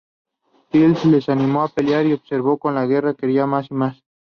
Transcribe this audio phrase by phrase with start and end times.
[0.75, 4.01] Tyr les animó a pelear y observó cómo la guerra crecía más y más.